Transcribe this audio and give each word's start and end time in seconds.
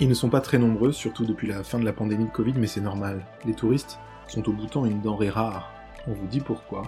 Ils 0.00 0.08
ne 0.08 0.14
sont 0.14 0.30
pas 0.30 0.40
très 0.40 0.58
nombreux, 0.58 0.90
surtout 0.92 1.24
depuis 1.24 1.48
la 1.48 1.62
fin 1.62 1.78
de 1.78 1.84
la 1.84 1.92
pandémie 1.92 2.24
de 2.24 2.30
Covid, 2.30 2.54
mais 2.56 2.66
c'est 2.66 2.80
normal. 2.80 3.24
Les 3.44 3.52
touristes 3.52 3.98
sont 4.26 4.48
au 4.48 4.52
Bhoutan 4.52 4.86
une 4.86 5.02
denrée 5.02 5.28
rare. 5.28 5.70
On 6.06 6.12
vous 6.12 6.26
dit 6.26 6.40
pourquoi 6.40 6.82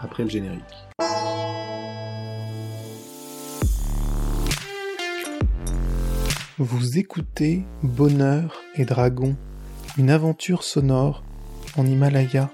après 0.00 0.24
le 0.24 0.30
générique. 0.30 0.62
Vous 6.58 6.98
écoutez 6.98 7.64
Bonheur 7.82 8.60
et 8.74 8.84
Dragon, 8.84 9.36
une 9.96 10.10
aventure 10.10 10.62
sonore 10.62 11.22
en 11.76 11.86
Himalaya, 11.86 12.50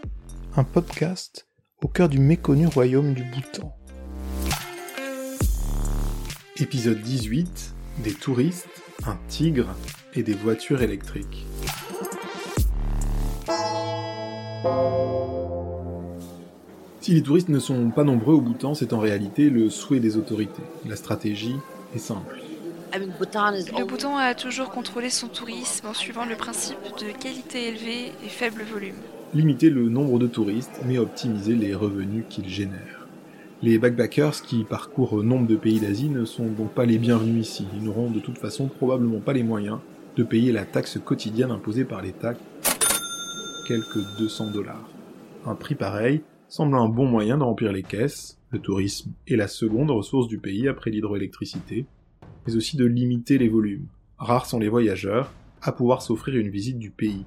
un 0.56 0.64
podcast 0.64 1.48
au 1.82 1.88
cœur 1.88 2.08
du 2.08 2.18
méconnu 2.18 2.66
royaume 2.66 3.14
du 3.14 3.24
Bhoutan. 3.24 3.76
Épisode 6.58 7.00
18 7.00 7.74
Des 8.04 8.14
touristes, 8.14 8.85
un 9.04 9.16
tigre 9.28 9.74
et 10.14 10.22
des 10.22 10.34
voitures 10.34 10.82
électriques. 10.82 11.46
Si 17.00 17.12
les 17.12 17.22
touristes 17.22 17.48
ne 17.50 17.60
sont 17.60 17.90
pas 17.90 18.02
nombreux 18.02 18.34
au 18.34 18.40
Bhoutan, 18.40 18.74
c'est 18.74 18.92
en 18.92 18.98
réalité 18.98 19.48
le 19.48 19.70
souhait 19.70 20.00
des 20.00 20.16
autorités. 20.16 20.62
La 20.86 20.96
stratégie 20.96 21.54
est 21.94 21.98
simple. 21.98 22.40
Le 22.98 23.84
Bhoutan 23.84 24.16
a 24.16 24.34
toujours 24.34 24.70
contrôlé 24.70 25.10
son 25.10 25.28
tourisme 25.28 25.86
en 25.86 25.94
suivant 25.94 26.24
le 26.24 26.34
principe 26.34 26.78
de 26.98 27.12
qualité 27.12 27.68
élevée 27.68 28.12
et 28.24 28.28
faible 28.28 28.62
volume. 28.62 28.96
Limiter 29.34 29.70
le 29.70 29.88
nombre 29.88 30.18
de 30.18 30.26
touristes, 30.26 30.80
mais 30.84 30.98
optimiser 30.98 31.54
les 31.54 31.74
revenus 31.74 32.24
qu'ils 32.28 32.48
génèrent. 32.48 33.05
Les 33.62 33.78
backpackers 33.78 34.42
qui 34.42 34.64
parcourent 34.64 35.22
nombre 35.22 35.46
de 35.46 35.56
pays 35.56 35.80
d'Asie 35.80 36.10
ne 36.10 36.26
sont 36.26 36.46
donc 36.46 36.72
pas 36.72 36.84
les 36.84 36.98
bienvenus 36.98 37.48
ici. 37.48 37.66
Ils 37.74 37.84
n'auront 37.84 38.10
de 38.10 38.20
toute 38.20 38.36
façon 38.36 38.68
probablement 38.68 39.20
pas 39.20 39.32
les 39.32 39.42
moyens 39.42 39.78
de 40.14 40.24
payer 40.24 40.52
la 40.52 40.66
taxe 40.66 40.98
quotidienne 41.02 41.50
imposée 41.50 41.86
par 41.86 42.02
l'État, 42.02 42.34
quelques 43.66 44.18
200 44.18 44.50
dollars. 44.50 44.86
Un 45.46 45.54
prix 45.54 45.74
pareil 45.74 46.22
semble 46.48 46.76
un 46.76 46.86
bon 46.86 47.06
moyen 47.06 47.38
de 47.38 47.44
remplir 47.44 47.72
les 47.72 47.82
caisses, 47.82 48.38
le 48.50 48.58
tourisme 48.58 49.12
est 49.26 49.36
la 49.36 49.48
seconde 49.48 49.90
ressource 49.90 50.28
du 50.28 50.36
pays 50.36 50.68
après 50.68 50.90
l'hydroélectricité, 50.90 51.86
mais 52.46 52.56
aussi 52.56 52.76
de 52.76 52.84
limiter 52.84 53.38
les 53.38 53.48
volumes. 53.48 53.86
Rares 54.18 54.46
sont 54.46 54.58
les 54.58 54.68
voyageurs 54.68 55.32
à 55.62 55.72
pouvoir 55.72 56.02
s'offrir 56.02 56.36
une 56.36 56.50
visite 56.50 56.78
du 56.78 56.90
pays. 56.90 57.24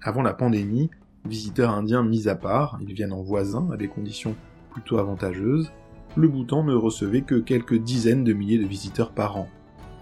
Avant 0.00 0.22
la 0.22 0.32
pandémie, 0.32 0.88
visiteurs 1.26 1.70
indiens 1.72 2.02
mis 2.02 2.26
à 2.26 2.36
part, 2.36 2.78
ils 2.80 2.94
viennent 2.94 3.12
en 3.12 3.22
voisin 3.22 3.68
à 3.70 3.76
des 3.76 3.88
conditions 3.88 4.34
plutôt 4.70 4.98
avantageuses, 4.98 5.72
le 6.16 6.28
Bhoutan 6.28 6.64
ne 6.64 6.74
recevait 6.74 7.22
que 7.22 7.36
quelques 7.36 7.78
dizaines 7.78 8.24
de 8.24 8.32
milliers 8.32 8.58
de 8.58 8.66
visiteurs 8.66 9.12
par 9.12 9.36
an. 9.36 9.48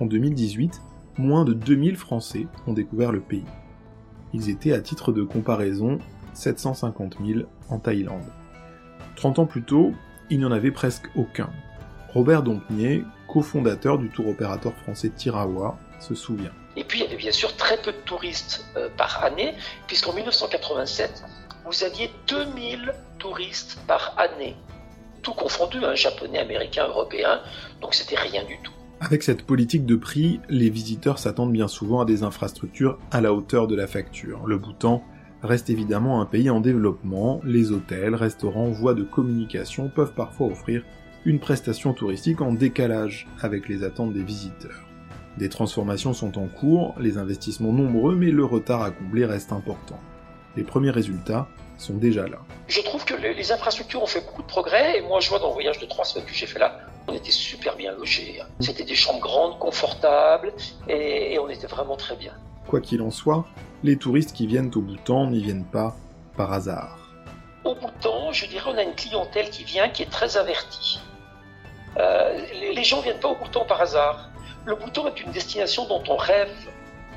En 0.00 0.06
2018, 0.06 0.80
moins 1.18 1.44
de 1.44 1.52
2000 1.52 1.96
Français 1.96 2.46
ont 2.66 2.72
découvert 2.72 3.12
le 3.12 3.20
pays. 3.20 3.44
Ils 4.32 4.50
étaient 4.50 4.72
à 4.72 4.80
titre 4.80 5.12
de 5.12 5.22
comparaison 5.22 5.98
750 6.34 7.16
000 7.24 7.40
en 7.68 7.78
Thaïlande. 7.78 8.30
30 9.16 9.40
ans 9.40 9.46
plus 9.46 9.62
tôt, 9.62 9.92
il 10.30 10.38
n'y 10.38 10.44
en 10.44 10.52
avait 10.52 10.70
presque 10.70 11.08
aucun. 11.16 11.50
Robert 12.14 12.42
Dompnier, 12.42 13.04
cofondateur 13.26 13.98
du 13.98 14.08
tour 14.10 14.28
opérateur 14.28 14.72
français 14.74 15.10
Tirawa, 15.10 15.78
se 15.98 16.14
souvient. 16.14 16.52
Et 16.76 16.84
puis 16.84 17.00
il 17.00 17.02
y 17.02 17.06
avait 17.06 17.16
bien 17.16 17.32
sûr 17.32 17.56
très 17.56 17.76
peu 17.78 17.92
de 17.92 17.98
touristes 17.98 18.64
euh, 18.76 18.88
par 18.96 19.24
année, 19.24 19.54
puisqu'en 19.86 20.14
1987, 20.14 21.24
vous 21.68 21.84
aviez 21.84 22.10
2000 22.28 22.94
touristes 23.18 23.78
par 23.86 24.14
année, 24.16 24.56
tout 25.22 25.34
confondu, 25.34 25.76
un 25.84 25.94
japonais, 25.94 26.38
américain, 26.38 26.86
européen, 26.88 27.40
donc 27.82 27.94
c'était 27.94 28.16
rien 28.16 28.42
du 28.44 28.56
tout. 28.62 28.72
Avec 29.00 29.22
cette 29.22 29.42
politique 29.42 29.84
de 29.84 29.94
prix, 29.94 30.40
les 30.48 30.70
visiteurs 30.70 31.18
s'attendent 31.18 31.52
bien 31.52 31.68
souvent 31.68 32.00
à 32.00 32.04
des 32.06 32.22
infrastructures 32.22 32.98
à 33.10 33.20
la 33.20 33.34
hauteur 33.34 33.66
de 33.66 33.76
la 33.76 33.86
facture. 33.86 34.46
Le 34.46 34.56
Bhoutan 34.56 35.04
reste 35.42 35.68
évidemment 35.68 36.22
un 36.22 36.24
pays 36.24 36.48
en 36.48 36.60
développement, 36.60 37.42
les 37.44 37.70
hôtels, 37.70 38.14
restaurants, 38.14 38.70
voies 38.70 38.94
de 38.94 39.04
communication 39.04 39.90
peuvent 39.94 40.14
parfois 40.14 40.46
offrir 40.46 40.84
une 41.26 41.38
prestation 41.38 41.92
touristique 41.92 42.40
en 42.40 42.54
décalage 42.54 43.28
avec 43.42 43.68
les 43.68 43.84
attentes 43.84 44.14
des 44.14 44.24
visiteurs. 44.24 44.88
Des 45.36 45.50
transformations 45.50 46.14
sont 46.14 46.38
en 46.38 46.48
cours, 46.48 46.94
les 46.98 47.18
investissements 47.18 47.72
nombreux, 47.72 48.16
mais 48.16 48.30
le 48.30 48.44
retard 48.44 48.82
à 48.82 48.90
combler 48.90 49.26
reste 49.26 49.52
important. 49.52 50.00
Les 50.58 50.64
premiers 50.64 50.90
résultats 50.90 51.46
sont 51.76 51.94
déjà 51.94 52.26
là. 52.26 52.38
Je 52.66 52.80
trouve 52.80 53.04
que 53.04 53.14
les 53.14 53.52
infrastructures 53.52 54.02
ont 54.02 54.08
fait 54.08 54.22
beaucoup 54.22 54.42
de 54.42 54.48
progrès, 54.48 54.98
et 54.98 55.02
moi 55.02 55.20
je 55.20 55.28
vois 55.28 55.38
dans 55.38 55.50
le 55.50 55.52
voyage 55.52 55.78
de 55.78 55.86
trois 55.86 56.04
semaines 56.04 56.26
que 56.26 56.34
j'ai 56.34 56.46
fait 56.46 56.58
là, 56.58 56.80
on 57.06 57.14
était 57.14 57.30
super 57.30 57.76
bien 57.76 57.92
logés. 57.92 58.42
C'était 58.58 58.82
des 58.82 58.96
chambres 58.96 59.20
grandes, 59.20 59.60
confortables, 59.60 60.52
et, 60.88 61.38
on 61.38 61.48
était 61.48 61.68
vraiment 61.68 61.94
très 61.94 62.16
bien. 62.16 62.32
Quoi 62.66 62.80
qu'il 62.80 63.02
en 63.02 63.12
soit, 63.12 63.46
les 63.84 63.96
touristes 63.96 64.32
qui 64.32 64.48
viennent 64.48 64.72
au 64.74 64.80
Bhoutan 64.80 65.28
n'y 65.28 65.40
viennent 65.40 65.64
pas 65.64 65.94
par 66.36 66.52
hasard. 66.52 66.98
Au 67.62 67.76
Bhoutan, 67.76 68.32
je 68.32 68.46
dirais, 68.46 68.68
on 68.74 68.76
a 68.76 68.82
une 68.82 68.96
clientèle 68.96 69.50
qui 69.50 69.62
vient 69.62 69.88
qui 69.88 70.02
est 70.02 70.10
très 70.10 70.36
avertie. 70.38 70.98
Euh, 71.98 72.36
les 72.74 72.82
gens 72.82 73.00
viennent 73.00 73.20
pas 73.20 73.28
au 73.28 73.36
Bhoutan 73.36 73.64
par 73.64 73.80
hasard. 73.80 74.28
Le 74.64 74.74
Bhoutan 74.74 75.06
est 75.06 75.20
une 75.20 75.30
destination 75.30 75.86
dont 75.86 76.02
on 76.08 76.16
rêve 76.16 76.50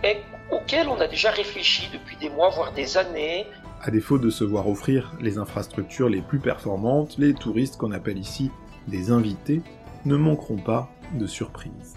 et 0.04 0.18
auquel 0.52 0.88
on 0.88 1.00
a 1.00 1.08
déjà 1.08 1.32
réfléchi 1.32 1.90
depuis 1.94 2.18
des 2.18 2.30
mois, 2.30 2.50
voire 2.50 2.74
des 2.74 2.98
années. 2.98 3.46
À 3.82 3.92
défaut 3.92 4.18
de 4.18 4.30
se 4.30 4.44
voir 4.44 4.68
offrir 4.68 5.14
les 5.20 5.38
infrastructures 5.38 6.10
les 6.10 6.22
plus 6.22 6.40
performantes, 6.40 7.18
les 7.18 7.34
touristes 7.34 7.78
qu'on 7.78 7.92
appelle 7.92 8.18
ici 8.18 8.52
des 8.88 9.12
invités 9.12 9.62
ne 10.06 10.16
manqueront 10.16 10.58
pas 10.58 10.90
de 11.14 11.28
surprises. 11.28 11.96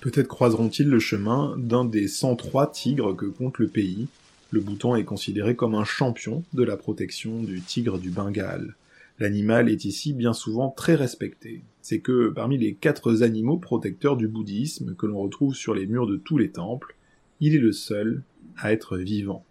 Peut-être 0.00 0.28
croiseront-ils 0.28 0.88
le 0.88 0.98
chemin 0.98 1.54
d'un 1.58 1.84
des 1.84 2.08
103 2.08 2.70
tigres 2.70 3.14
que 3.14 3.26
compte 3.26 3.58
le 3.58 3.68
pays. 3.68 4.08
Le 4.52 4.60
Bhoutan 4.60 4.96
est 4.96 5.04
considéré 5.04 5.54
comme 5.54 5.76
un 5.76 5.84
champion 5.84 6.42
de 6.54 6.64
la 6.64 6.76
protection 6.76 7.40
du 7.40 7.60
tigre 7.60 8.00
du 8.00 8.10
Bengale. 8.10 8.74
L'animal 9.20 9.68
est 9.68 9.84
ici 9.84 10.12
bien 10.12 10.32
souvent 10.32 10.70
très 10.70 10.96
respecté. 10.96 11.62
C'est 11.82 12.00
que 12.00 12.30
parmi 12.30 12.58
les 12.58 12.74
quatre 12.74 13.22
animaux 13.22 13.58
protecteurs 13.58 14.16
du 14.16 14.26
bouddhisme 14.26 14.96
que 14.96 15.06
l'on 15.06 15.20
retrouve 15.20 15.54
sur 15.54 15.72
les 15.72 15.86
murs 15.86 16.08
de 16.08 16.16
tous 16.16 16.36
les 16.36 16.50
temples, 16.50 16.96
il 17.38 17.54
est 17.54 17.60
le 17.60 17.70
seul 17.70 18.22
à 18.56 18.72
être 18.72 18.96
vivant. 18.96 19.44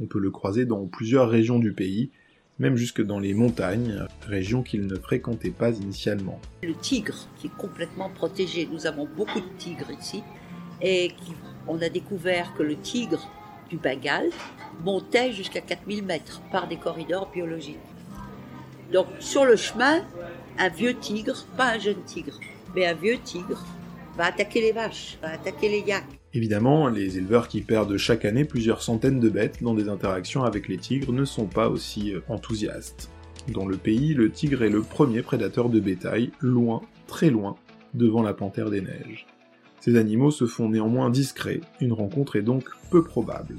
On 0.00 0.06
peut 0.06 0.18
le 0.18 0.32
croiser 0.32 0.64
dans 0.64 0.84
plusieurs 0.86 1.30
régions 1.30 1.60
du 1.60 1.72
pays, 1.72 2.10
même 2.58 2.76
jusque 2.76 3.02
dans 3.02 3.20
les 3.20 3.34
montagnes, 3.34 4.04
régions 4.26 4.64
qu'il 4.64 4.86
ne 4.86 4.96
fréquentait 4.96 5.50
pas 5.50 5.70
initialement. 5.70 6.40
Le 6.64 6.74
tigre 6.74 7.28
qui 7.38 7.46
est 7.46 7.56
complètement 7.56 8.10
protégé, 8.10 8.68
nous 8.72 8.86
avons 8.86 9.06
beaucoup 9.16 9.40
de 9.40 9.58
tigres 9.58 9.92
ici, 9.92 10.24
et 10.82 11.12
on 11.68 11.80
a 11.80 11.88
découvert 11.88 12.52
que 12.54 12.64
le 12.64 12.76
tigre 12.76 13.30
du 13.70 13.76
Bengale 13.76 14.30
montait 14.84 15.32
jusqu'à 15.32 15.60
4000 15.60 16.04
mètres 16.04 16.42
par 16.52 16.68
des 16.68 16.76
corridors 16.76 17.30
biologiques. 17.30 17.78
Donc 18.92 19.06
sur 19.20 19.44
le 19.44 19.56
chemin, 19.56 20.02
un 20.58 20.68
vieux 20.68 20.94
tigre, 20.94 21.46
pas 21.56 21.72
un 21.74 21.78
jeune 21.78 22.02
tigre, 22.04 22.38
mais 22.74 22.86
un 22.86 22.94
vieux 22.94 23.18
tigre, 23.22 23.64
va 24.16 24.26
attaquer 24.26 24.60
les 24.60 24.72
vaches, 24.72 25.18
va 25.22 25.30
attaquer 25.30 25.68
les 25.68 25.80
yaks. 25.80 26.04
Évidemment, 26.34 26.88
les 26.88 27.18
éleveurs 27.18 27.48
qui 27.48 27.60
perdent 27.60 27.96
chaque 27.96 28.24
année 28.24 28.44
plusieurs 28.44 28.82
centaines 28.82 29.20
de 29.20 29.28
bêtes 29.28 29.62
dans 29.62 29.74
des 29.74 29.88
interactions 29.88 30.44
avec 30.44 30.68
les 30.68 30.76
tigres 30.76 31.12
ne 31.12 31.24
sont 31.24 31.46
pas 31.46 31.68
aussi 31.68 32.12
euh, 32.12 32.20
enthousiastes. 32.28 33.10
Dans 33.48 33.66
le 33.66 33.76
pays, 33.76 34.14
le 34.14 34.30
tigre 34.30 34.62
est 34.62 34.70
le 34.70 34.82
premier 34.82 35.22
prédateur 35.22 35.68
de 35.68 35.80
bétail, 35.80 36.30
loin, 36.40 36.82
très 37.06 37.30
loin, 37.30 37.56
devant 37.94 38.22
la 38.22 38.34
panthère 38.34 38.70
des 38.70 38.80
neiges. 38.80 39.26
Ces 39.80 39.96
animaux 39.96 40.30
se 40.30 40.46
font 40.46 40.68
néanmoins 40.68 41.08
discrets, 41.08 41.62
une 41.80 41.94
rencontre 41.94 42.36
est 42.36 42.42
donc 42.42 42.64
peu 42.90 43.02
probable. 43.02 43.56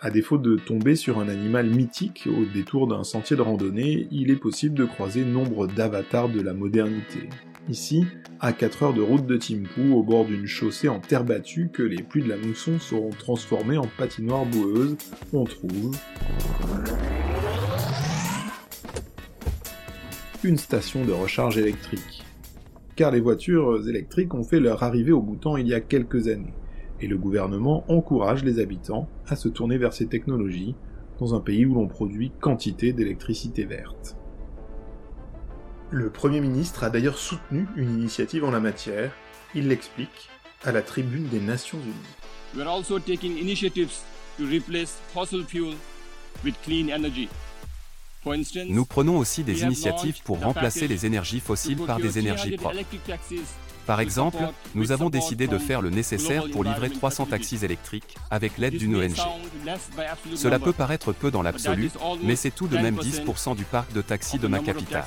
À 0.00 0.10
défaut 0.10 0.38
de 0.38 0.56
tomber 0.56 0.96
sur 0.96 1.18
un 1.18 1.28
animal 1.28 1.68
mythique 1.68 2.26
au 2.26 2.46
détour 2.46 2.86
d'un 2.86 3.04
sentier 3.04 3.36
de 3.36 3.42
randonnée, 3.42 4.08
il 4.10 4.30
est 4.30 4.36
possible 4.36 4.74
de 4.74 4.86
croiser 4.86 5.26
nombre 5.26 5.66
d'avatars 5.66 6.30
de 6.30 6.40
la 6.40 6.54
modernité. 6.54 7.28
Ici, 7.68 8.06
à 8.40 8.54
4 8.54 8.82
heures 8.82 8.94
de 8.94 9.02
route 9.02 9.26
de 9.26 9.36
Timpu, 9.36 9.90
au 9.92 10.02
bord 10.02 10.24
d'une 10.24 10.46
chaussée 10.46 10.88
en 10.88 10.98
terre 10.98 11.24
battue 11.24 11.68
que 11.70 11.82
les 11.82 12.02
pluies 12.02 12.22
de 12.22 12.30
la 12.30 12.38
mousson 12.38 12.78
seront 12.78 13.10
transformées 13.10 13.76
en 13.76 13.86
patinoire 13.98 14.46
boueuse, 14.46 14.96
on 15.34 15.44
trouve 15.44 15.94
une 20.42 20.56
station 20.56 21.04
de 21.04 21.12
recharge 21.12 21.58
électrique. 21.58 22.24
Car 23.00 23.12
les 23.12 23.20
voitures 23.20 23.88
électriques 23.88 24.34
ont 24.34 24.44
fait 24.44 24.60
leur 24.60 24.82
arrivée 24.82 25.10
au 25.10 25.22
Bhoutan 25.22 25.56
il 25.56 25.66
y 25.66 25.72
a 25.72 25.80
quelques 25.80 26.28
années 26.28 26.52
et 27.00 27.06
le 27.06 27.16
gouvernement 27.16 27.82
encourage 27.90 28.44
les 28.44 28.58
habitants 28.58 29.08
à 29.26 29.36
se 29.36 29.48
tourner 29.48 29.78
vers 29.78 29.94
ces 29.94 30.06
technologies 30.06 30.74
dans 31.18 31.34
un 31.34 31.40
pays 31.40 31.64
où 31.64 31.72
l'on 31.72 31.88
produit 31.88 32.30
quantité 32.42 32.92
d'électricité 32.92 33.64
verte. 33.64 34.18
Le 35.90 36.10
Premier 36.10 36.42
ministre 36.42 36.84
a 36.84 36.90
d'ailleurs 36.90 37.16
soutenu 37.16 37.66
une 37.74 37.88
initiative 37.88 38.44
en 38.44 38.50
la 38.50 38.60
matière, 38.60 39.14
il 39.54 39.68
l'explique 39.68 40.28
à 40.62 40.70
la 40.70 40.82
tribune 40.82 41.26
des 41.28 41.40
Nations 41.40 41.78
Unies. 41.78 42.54
We 42.54 42.66
are 42.66 42.76
also 42.76 42.98
taking 42.98 43.38
initiatives 43.38 44.04
Nous 48.68 48.84
prenons 48.84 49.18
aussi 49.18 49.44
des 49.44 49.62
initiatives 49.62 50.22
pour 50.24 50.40
remplacer 50.40 50.88
les 50.88 51.06
énergies 51.06 51.40
fossiles 51.40 51.78
par 51.86 51.98
des 51.98 52.18
énergies 52.18 52.56
propres. 52.56 52.76
Par 53.86 54.00
exemple, 54.00 54.38
nous 54.74 54.92
avons 54.92 55.10
décidé 55.10 55.46
de 55.48 55.58
faire 55.58 55.82
le 55.82 55.90
nécessaire 55.90 56.44
pour 56.52 56.62
livrer 56.62 56.90
300 56.90 57.26
taxis 57.26 57.64
électriques 57.64 58.14
avec 58.30 58.58
l'aide 58.58 58.76
d'une 58.76 58.94
ONG. 58.96 59.16
Cela 60.36 60.58
peut 60.58 60.72
paraître 60.72 61.12
peu 61.12 61.30
dans 61.30 61.42
l'absolu, 61.42 61.90
mais 62.22 62.36
c'est 62.36 62.50
tout 62.50 62.68
de 62.68 62.78
même 62.78 62.96
10% 62.96 63.56
du 63.56 63.64
parc 63.64 63.92
de 63.92 64.02
taxis 64.02 64.38
de 64.38 64.46
ma 64.46 64.60
capitale. 64.60 65.04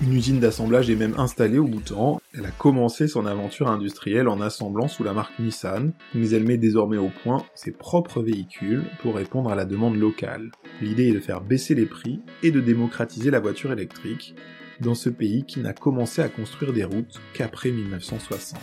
Une 0.00 0.12
usine 0.12 0.38
d'assemblage 0.38 0.90
est 0.90 0.96
même 0.96 1.18
installée 1.18 1.58
au 1.58 1.66
Bhoutan. 1.66 2.20
Elle 2.32 2.46
a 2.46 2.52
commencé 2.52 3.08
son 3.08 3.26
aventure 3.26 3.66
industrielle 3.66 4.28
en 4.28 4.40
assemblant 4.40 4.86
sous 4.86 5.02
la 5.02 5.12
marque 5.12 5.36
Nissan, 5.40 5.92
mais 6.14 6.30
elle 6.30 6.44
met 6.44 6.56
désormais 6.56 6.98
au 6.98 7.10
point 7.24 7.44
ses 7.56 7.72
propres 7.72 8.22
véhicules 8.22 8.84
pour 9.00 9.16
répondre 9.16 9.50
à 9.50 9.56
la 9.56 9.64
demande 9.64 9.96
locale. 9.96 10.52
L'idée 10.80 11.08
est 11.08 11.14
de 11.14 11.20
faire 11.20 11.40
baisser 11.40 11.74
les 11.74 11.86
prix 11.86 12.20
et 12.44 12.52
de 12.52 12.60
démocratiser 12.60 13.32
la 13.32 13.40
voiture 13.40 13.72
électrique, 13.72 14.36
dans 14.80 14.94
ce 14.94 15.10
pays 15.10 15.44
qui 15.44 15.58
n'a 15.58 15.72
commencé 15.72 16.22
à 16.22 16.28
construire 16.28 16.72
des 16.72 16.84
routes 16.84 17.20
qu'après 17.34 17.72
1960. 17.72 18.60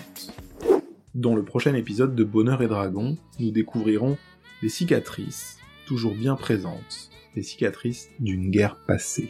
Dans 1.15 1.35
le 1.35 1.43
prochain 1.43 1.73
épisode 1.73 2.15
de 2.15 2.23
Bonheur 2.23 2.61
et 2.61 2.69
Dragon, 2.69 3.17
nous 3.41 3.51
découvrirons 3.51 4.17
les 4.63 4.69
cicatrices, 4.69 5.57
toujours 5.85 6.15
bien 6.15 6.37
présentes, 6.37 7.09
les 7.35 7.43
cicatrices 7.43 8.09
d'une 8.21 8.51
guerre 8.51 8.77
passée. 8.87 9.29